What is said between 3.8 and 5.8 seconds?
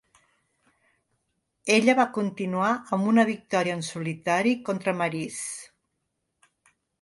en solitari contra Maryse.